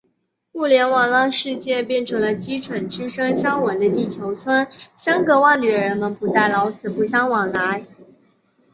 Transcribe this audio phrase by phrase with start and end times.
[0.51, 7.85] 互联网让世界变成了“鸡犬之声相闻”的地球村，相隔万里的人们不再“老死不相往来”。